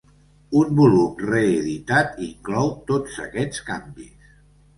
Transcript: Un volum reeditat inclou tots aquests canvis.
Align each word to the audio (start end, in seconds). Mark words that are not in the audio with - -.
Un 0.61 0.69
volum 0.77 1.21
reeditat 1.31 2.17
inclou 2.29 2.73
tots 2.93 3.19
aquests 3.27 3.63
canvis. 3.71 4.35